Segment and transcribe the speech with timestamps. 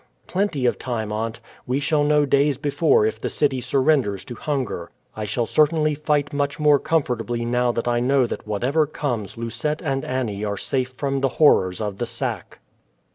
[0.25, 1.39] "Plenty of time, aunt.
[1.67, 4.89] We shall know days before if the city surrenders to hunger.
[5.15, 9.83] I shall certainly fight much more comfortably now that I know that whatever comes Lucette
[9.83, 12.57] and Annie are safe from the horrors of the sack."